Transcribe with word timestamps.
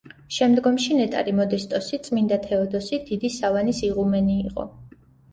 შემდგომში 0.35 0.95
ნეტარი 0.99 1.33
მოდესტოსი 1.39 1.99
წმიდა 2.07 2.39
თეოდოსი 2.45 2.99
დიდის 3.09 3.35
სავანის 3.43 3.83
იღუმენი 3.89 4.39
იყო. 4.47 4.65